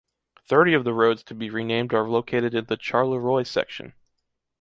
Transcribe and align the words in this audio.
Thirty 0.47 0.73
of 0.73 0.83
the 0.83 0.95
roads 0.95 1.21
to 1.25 1.35
be 1.35 1.51
renamed 1.51 1.93
are 1.93 2.09
located 2.09 2.55
in 2.55 2.65
the 2.65 2.75
Charleroi 2.75 3.43
section. 3.45 3.93